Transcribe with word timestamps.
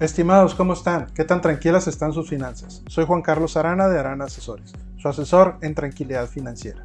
Estimados, 0.00 0.56
¿cómo 0.56 0.72
están? 0.72 1.06
¿Qué 1.14 1.22
tan 1.22 1.40
tranquilas 1.40 1.86
están 1.86 2.12
sus 2.12 2.28
finanzas? 2.28 2.82
Soy 2.88 3.06
Juan 3.06 3.22
Carlos 3.22 3.56
Arana 3.56 3.86
de 3.86 3.96
Arana 3.96 4.24
Asesores, 4.24 4.72
su 4.96 5.08
asesor 5.08 5.56
en 5.60 5.76
tranquilidad 5.76 6.26
financiera. 6.26 6.82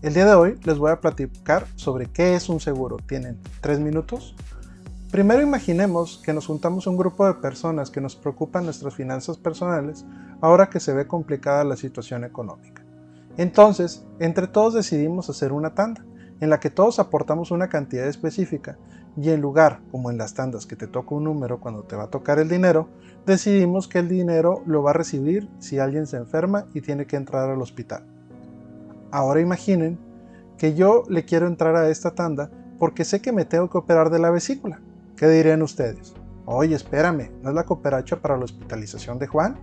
El 0.00 0.14
día 0.14 0.24
de 0.24 0.34
hoy 0.34 0.58
les 0.64 0.78
voy 0.78 0.90
a 0.90 1.02
platicar 1.02 1.66
sobre 1.74 2.06
qué 2.06 2.34
es 2.34 2.48
un 2.48 2.58
seguro. 2.58 2.96
¿Tienen 3.06 3.38
tres 3.60 3.78
minutos? 3.78 4.34
Primero 5.10 5.42
imaginemos 5.42 6.22
que 6.24 6.32
nos 6.32 6.46
juntamos 6.46 6.86
un 6.86 6.96
grupo 6.96 7.26
de 7.26 7.34
personas 7.34 7.90
que 7.90 8.00
nos 8.00 8.16
preocupan 8.16 8.64
nuestras 8.64 8.94
finanzas 8.94 9.36
personales 9.36 10.06
ahora 10.40 10.70
que 10.70 10.80
se 10.80 10.94
ve 10.94 11.06
complicada 11.06 11.62
la 11.62 11.76
situación 11.76 12.24
económica. 12.24 12.82
Entonces, 13.36 14.02
entre 14.18 14.46
todos 14.46 14.72
decidimos 14.72 15.28
hacer 15.28 15.52
una 15.52 15.74
tanda 15.74 16.06
en 16.40 16.50
la 16.50 16.60
que 16.60 16.70
todos 16.70 16.98
aportamos 16.98 17.50
una 17.50 17.68
cantidad 17.68 18.06
específica 18.06 18.76
y 19.16 19.30
en 19.30 19.40
lugar, 19.40 19.80
como 19.90 20.10
en 20.10 20.18
las 20.18 20.34
tandas 20.34 20.66
que 20.66 20.76
te 20.76 20.86
toca 20.86 21.14
un 21.14 21.24
número 21.24 21.58
cuando 21.58 21.82
te 21.82 21.96
va 21.96 22.04
a 22.04 22.10
tocar 22.10 22.38
el 22.38 22.48
dinero, 22.48 22.88
decidimos 23.24 23.88
que 23.88 23.98
el 23.98 24.08
dinero 24.08 24.62
lo 24.66 24.82
va 24.82 24.90
a 24.90 24.94
recibir 24.94 25.48
si 25.58 25.78
alguien 25.78 26.06
se 26.06 26.18
enferma 26.18 26.66
y 26.74 26.82
tiene 26.82 27.06
que 27.06 27.16
entrar 27.16 27.48
al 27.48 27.62
hospital. 27.62 28.04
Ahora 29.10 29.40
imaginen 29.40 29.98
que 30.58 30.74
yo 30.74 31.04
le 31.08 31.24
quiero 31.24 31.46
entrar 31.46 31.76
a 31.76 31.88
esta 31.88 32.14
tanda 32.14 32.50
porque 32.78 33.04
sé 33.04 33.22
que 33.22 33.32
me 33.32 33.46
tengo 33.46 33.70
que 33.70 33.78
operar 33.78 34.10
de 34.10 34.18
la 34.18 34.30
vesícula. 34.30 34.80
¿Qué 35.16 35.26
dirían 35.28 35.62
ustedes? 35.62 36.14
Oye, 36.44 36.74
espérame, 36.74 37.30
¿no 37.42 37.48
es 37.48 37.54
la 37.54 37.64
cooperacha 37.64 38.16
para 38.16 38.36
la 38.36 38.44
hospitalización 38.44 39.18
de 39.18 39.26
Juan? 39.26 39.56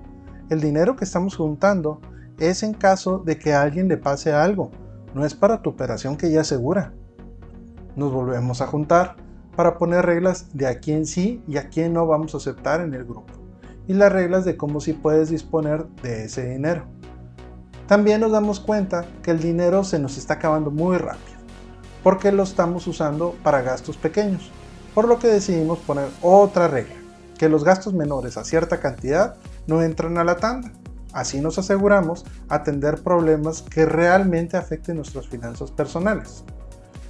El 0.50 0.62
dinero 0.62 0.96
que 0.96 1.06
estamos 1.06 1.36
juntando 1.36 2.02
es 2.40 2.64
en 2.64 2.74
caso 2.74 3.20
de 3.20 3.38
que 3.38 3.54
a 3.54 3.62
alguien 3.62 3.88
le 3.88 3.98
pase 3.98 4.34
algo, 4.34 4.72
no 5.14 5.26
es 5.26 5.34
para 5.34 5.62
tu 5.62 5.70
operación 5.70 6.18
que 6.18 6.32
ya 6.32 6.42
es 6.42 6.48
segura. 6.48 6.94
Nos 7.96 8.12
volvemos 8.12 8.62
a 8.62 8.68
juntar 8.68 9.16
para 9.56 9.78
poner 9.78 10.06
reglas 10.06 10.48
de 10.54 10.68
a 10.68 10.80
quién 10.80 11.06
sí 11.06 11.44
y 11.48 11.58
a 11.58 11.70
quién 11.70 11.94
no 11.94 12.08
vamos 12.08 12.34
a 12.34 12.38
aceptar 12.38 12.82
en 12.82 12.94
el 12.94 13.04
grupo, 13.04 13.34
y 13.88 13.94
las 13.94 14.12
reglas 14.12 14.46
de 14.46 14.58
cómo 14.58 14.80
sí 14.82 14.94
puedes 14.94 15.30
disponer 15.30 15.86
de 16.02 16.26
ese 16.26 16.50
dinero. 16.50 16.86
También 17.88 18.22
nos 18.22 18.32
damos 18.32 18.60
cuenta 18.60 19.06
que 19.22 19.32
el 19.32 19.40
dinero 19.40 19.84
se 19.84 20.00
nos 20.00 20.18
está 20.18 20.36
acabando 20.36 20.72
muy 20.72 20.98
rápido, 20.98 21.38
porque 22.02 22.32
lo 22.32 22.44
estamos 22.44 22.88
usando 22.88 23.36
para 23.44 23.62
gastos 23.62 23.98
pequeños, 23.98 24.52
por 24.96 25.08
lo 25.08 25.20
que 25.20 25.28
decidimos 25.28 25.80
poner 25.80 26.08
otra 26.22 26.68
regla, 26.68 26.96
que 27.38 27.50
los 27.50 27.64
gastos 27.64 27.94
menores 27.94 28.38
a 28.38 28.44
cierta 28.44 28.80
cantidad 28.80 29.36
no 29.68 29.84
entran 29.84 30.18
a 30.18 30.24
la 30.24 30.38
tanda. 30.38 30.72
Así 31.14 31.40
nos 31.40 31.60
aseguramos 31.60 32.26
atender 32.50 33.02
problemas 33.02 33.62
que 33.62 33.86
realmente 33.86 34.58
afecten 34.58 34.98
nuestras 34.98 35.28
finanzas 35.28 35.72
personales. 35.72 36.44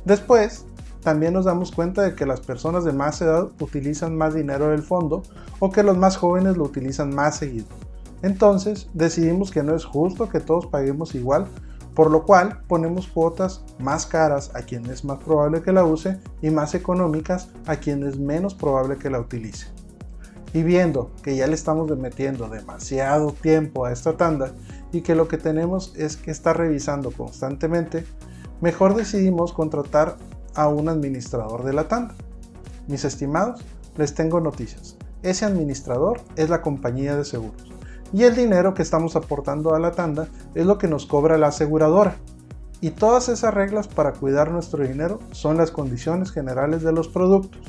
Después, 0.06 0.66
también 1.02 1.34
nos 1.34 1.46
damos 1.46 1.72
cuenta 1.72 2.02
de 2.02 2.16
que 2.16 2.26
las 2.26 2.42
personas 2.42 2.86
de 2.86 2.94
más 2.94 3.22
edad 3.22 3.50
utilizan 3.60 4.18
más 4.18 4.34
dinero 4.34 4.70
del 4.70 4.84
fondo 4.84 5.24
o 5.60 5.70
que 5.72 5.84
los 5.84 5.98
más 5.98 6.18
jóvenes 6.18 6.58
lo 6.58 6.64
utilizan 6.64 7.14
más 7.14 7.38
seguido. 7.38 7.68
Entonces 8.22 8.90
decidimos 8.94 9.52
que 9.52 9.64
no 9.64 9.76
es 9.76 9.84
justo 9.84 10.30
que 10.30 10.40
todos 10.40 10.68
paguemos 10.68 11.14
igual, 11.14 11.46
por 11.94 12.10
lo 12.10 12.24
cual 12.24 12.62
ponemos 12.68 13.08
cuotas 13.08 13.64
más 13.80 14.06
caras 14.06 14.52
a 14.56 14.62
quien 14.62 14.86
es 14.86 15.04
más 15.04 15.20
probable 15.20 15.62
que 15.62 15.74
la 15.74 15.84
use 15.84 16.20
y 16.42 16.50
más 16.50 16.74
económicas 16.74 17.50
a 17.68 17.76
quien 17.76 18.04
es 18.08 18.18
menos 18.18 18.54
probable 18.54 18.98
que 18.98 19.10
la 19.10 19.20
utilice. 19.20 19.68
Y 20.54 20.62
viendo 20.62 21.12
que 21.24 21.36
ya 21.36 21.48
le 21.48 21.56
estamos 21.56 21.90
metiendo 21.98 22.48
demasiado 22.48 23.32
tiempo 23.32 23.86
a 23.86 23.92
esta 23.92 24.18
tanda 24.18 24.54
y 24.92 25.02
que 25.02 25.16
lo 25.16 25.28
que 25.28 25.38
tenemos 25.38 25.94
es 25.98 26.16
que 26.16 26.30
estar 26.30 26.56
revisando 26.56 27.12
constantemente, 27.12 28.06
mejor 28.62 28.96
decidimos 28.96 29.52
contratar 29.52 30.18
a 30.54 30.68
un 30.68 30.90
administrador 30.90 31.64
de 31.64 31.74
la 31.74 31.88
tanda. 31.88 32.14
Mis 32.88 33.04
estimados, 33.04 33.64
les 33.98 34.14
tengo 34.14 34.40
noticias. 34.40 34.96
Ese 35.24 35.46
administrador 35.46 36.22
es 36.36 36.50
la 36.50 36.62
compañía 36.62 37.16
de 37.16 37.26
seguros. 37.26 37.72
Y 38.12 38.24
el 38.24 38.36
dinero 38.36 38.76
que 38.76 38.84
estamos 38.84 39.16
aportando 39.16 39.74
a 39.74 39.80
la 39.80 39.92
tanda 39.92 40.28
es 40.54 40.66
lo 40.68 40.78
que 40.78 40.88
nos 40.88 41.08
cobra 41.08 41.40
la 41.40 41.48
aseguradora. 41.48 42.16
Y 42.80 42.92
todas 42.92 43.30
esas 43.30 43.54
reglas 43.54 43.88
para 43.88 44.14
cuidar 44.14 44.52
nuestro 44.52 44.86
dinero 44.86 45.20
son 45.32 45.58
las 45.58 45.72
condiciones 45.72 46.32
generales 46.32 46.84
de 46.84 46.92
los 46.92 47.08
productos. 47.08 47.62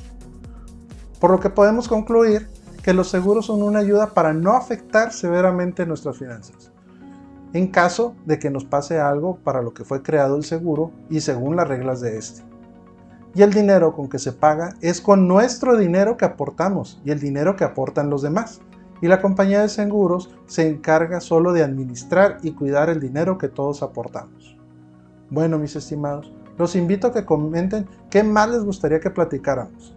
Por 1.19 1.31
lo 1.31 1.41
que 1.41 1.49
podemos 1.49 1.89
concluir 1.89 2.49
que 2.84 2.93
los 2.93 3.09
seguros 3.09 3.47
son 3.47 3.62
una 3.62 3.78
ayuda 3.78 4.12
para 4.12 4.34
no 4.34 4.53
afectar 4.53 5.11
severamente 5.11 5.87
nuestras 5.87 6.19
finanzas. 6.19 6.71
En 7.55 7.69
caso 7.69 8.15
de 8.27 8.39
que 8.39 8.50
nos 8.50 8.67
pase 8.67 9.00
algo 9.00 9.37
para 9.37 9.62
lo 9.62 9.72
que 9.72 9.84
fue 9.84 10.03
creado 10.03 10.37
el 10.37 10.45
seguro 10.45 10.93
y 11.09 11.21
según 11.22 11.56
las 11.56 11.67
reglas 11.67 12.03
de 12.03 12.19
este. 12.19 12.43
Y 13.34 13.41
el 13.41 13.55
dinero 13.55 13.95
con 13.95 14.11
que 14.11 14.19
se 14.19 14.33
paga 14.33 14.75
es 14.83 15.00
con 15.00 15.27
nuestro 15.27 15.78
dinero 15.78 16.19
que 16.19 16.27
aportamos 16.27 17.00
y 17.06 17.11
el 17.11 17.21
dinero 17.21 17.56
que 17.56 17.65
aportan 17.65 18.11
los 18.11 18.21
demás. 18.21 18.61
Y 19.01 19.09
la 19.09 19.22
compañía 19.22 19.62
de 19.62 19.71
seguros 19.71 20.34
se 20.47 20.69
encarga 20.69 21.22
solo 21.22 21.55
de 21.55 21.62
administrar 21.62 22.37
y 22.43 22.53
cuidar 22.53 22.91
el 22.91 23.01
dinero 23.01 23.39
que 23.39 23.49
todos 23.49 23.83
aportamos. 23.83 24.59
Bueno, 25.31 25.59
mis 25.59 25.75
estimados, 25.75 26.34
los 26.59 26.77
invito 26.77 27.06
a 27.06 27.12
que 27.15 27.25
comenten 27.25 27.89
qué 28.11 28.22
más 28.22 28.51
les 28.51 28.62
gustaría 28.62 29.01
que 29.01 29.11
platicáramos. 29.11 29.94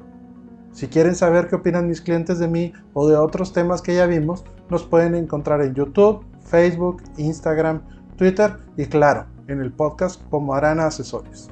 Si 0.77 0.87
quieren 0.87 1.15
saber 1.15 1.47
qué 1.47 1.55
opinan 1.55 1.87
mis 1.87 2.01
clientes 2.01 2.37
de 2.37 2.47
mí 2.47 2.71
o 2.93 3.09
de 3.09 3.17
otros 3.17 3.51
temas 3.51 3.81
que 3.81 3.95
ya 3.95 4.05
vimos, 4.05 4.45
nos 4.69 4.83
pueden 4.83 5.15
encontrar 5.15 5.59
en 5.63 5.73
YouTube, 5.73 6.23
Facebook, 6.41 7.01
Instagram, 7.17 7.81
Twitter 8.15 8.57
y 8.77 8.85
claro, 8.85 9.25
en 9.47 9.59
el 9.59 9.71
podcast 9.71 10.21
como 10.29 10.53
Arana 10.53 10.85
Asesores. 10.85 11.49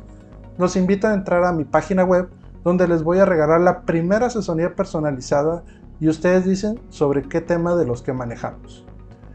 Los 0.60 0.76
invito 0.76 1.08
a 1.08 1.16
entrar 1.16 1.44
a 1.44 1.54
mi 1.54 1.64
página 1.64 2.04
web 2.04 2.30
donde 2.64 2.88
les 2.88 3.02
voy 3.02 3.18
a 3.18 3.26
regalar 3.26 3.62
la 3.62 3.82
primera 3.82 4.28
asesoría 4.28 4.76
personalizada 4.76 5.64
y 6.00 6.08
ustedes 6.08 6.46
dicen 6.46 6.80
sobre 6.90 7.24
qué 7.24 7.42
tema 7.42 7.76
de 7.76 7.88
los 7.88 8.04
que 8.04 8.14
manejamos. 8.14 8.86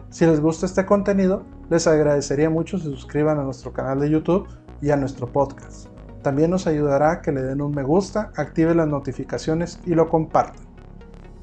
Si 0.09 0.25
les 0.25 0.41
gusta 0.41 0.67
este 0.67 0.87
contenido, 0.87 1.43
les 1.69 1.89
agradecería 1.89 2.49
mucho 2.49 2.79
si 2.79 2.85
suscriban 2.85 3.41
a 3.41 3.43
nuestro 3.43 3.73
canal 3.73 3.99
de 3.99 4.11
YouTube 4.11 4.47
y 4.81 4.91
a 4.91 4.97
nuestro 4.97 5.27
podcast. 5.27 5.89
También 6.23 6.51
nos 6.51 6.67
ayudará 6.67 7.23
que 7.23 7.33
le 7.33 7.43
den 7.43 7.63
un 7.63 7.75
me 7.75 7.83
gusta, 7.83 8.31
activen 8.37 8.77
las 8.77 8.89
notificaciones 8.89 9.81
y 9.87 9.95
lo 9.95 10.09
compartan. 10.09 10.67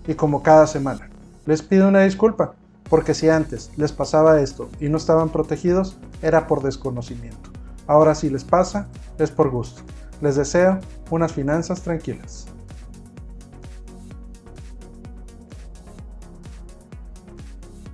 Y 0.08 0.14
como 0.14 0.44
cada 0.44 0.68
semana, 0.68 1.10
les 1.46 1.62
pido 1.62 1.88
una 1.88 2.02
disculpa, 2.02 2.54
porque 2.90 3.14
si 3.14 3.30
antes 3.30 3.72
les 3.76 3.92
pasaba 3.92 4.40
esto 4.40 4.70
y 4.80 4.90
no 4.90 4.98
estaban 4.98 5.30
protegidos, 5.30 5.98
era 6.22 6.48
por 6.48 6.62
desconocimiento. 6.62 7.50
Ahora 7.88 8.16
si 8.16 8.30
les 8.30 8.44
pasa, 8.44 8.88
es 9.18 9.32
por 9.32 9.50
gusto. 9.50 9.82
Les 10.22 10.36
deseo 10.36 10.80
unas 11.10 11.34
finanzas 11.34 11.82
tranquilas. 11.82 12.48